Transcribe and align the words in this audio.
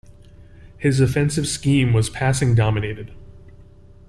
His 0.79 0.99
offensive 0.99 1.47
scheme 1.47 1.93
was 1.93 2.09
passing-dominated. 2.09 3.11